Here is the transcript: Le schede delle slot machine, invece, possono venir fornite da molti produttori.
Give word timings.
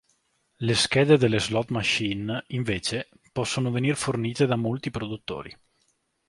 Le 0.65 0.73
schede 0.73 1.15
delle 1.15 1.37
slot 1.39 1.69
machine, 1.69 2.45
invece, 2.47 3.07
possono 3.31 3.69
venir 3.69 3.95
fornite 3.95 4.47
da 4.47 4.55
molti 4.55 4.89
produttori. 4.89 5.55